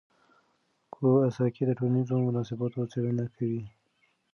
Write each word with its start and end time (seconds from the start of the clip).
کواساکي 0.93 1.63
د 1.65 1.71
ټولنیزو 1.79 2.15
مناسباتو 2.27 2.89
څېړنه 2.91 3.25
کوي. 3.35 3.63